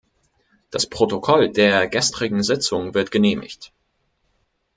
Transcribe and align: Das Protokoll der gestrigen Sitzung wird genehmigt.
Das 0.71 0.87
Protokoll 0.87 1.51
der 1.51 1.87
gestrigen 1.87 2.41
Sitzung 2.41 2.95
wird 2.95 3.11
genehmigt. 3.11 3.71